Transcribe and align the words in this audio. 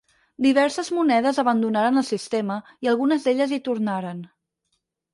Diverses 0.45 0.89
monedes 0.99 1.41
abandonaren 1.43 2.03
el 2.03 2.07
sistema 2.09 2.59
i 2.89 2.93
algunes 2.95 3.31
d'elles 3.31 3.57
hi 3.61 3.65
tornaren. 3.71 4.29